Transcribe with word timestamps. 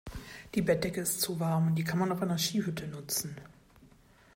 Die 0.55 0.63
Bettdecke 0.63 1.01
ist 1.01 1.21
zu 1.21 1.39
warm. 1.39 1.75
Die 1.75 1.83
kann 1.83 1.99
man 1.99 2.11
auf 2.11 2.23
einer 2.23 2.39
Skihütte 2.39 2.87
nutzen. 2.87 3.35